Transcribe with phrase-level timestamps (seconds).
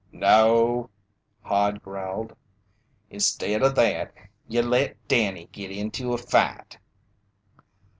[0.11, 0.89] "No,"
[1.43, 2.35] Hod growled.
[3.11, 4.11] "Instead o' that,
[4.47, 6.79] ye let Danny git into a fight."